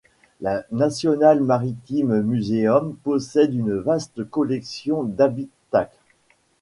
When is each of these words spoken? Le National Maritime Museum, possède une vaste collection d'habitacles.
Le 0.41 0.61
National 0.71 1.43
Maritime 1.43 2.21
Museum, 2.23 2.95
possède 3.03 3.53
une 3.53 3.75
vaste 3.77 4.27
collection 4.31 5.03
d'habitacles. 5.03 5.95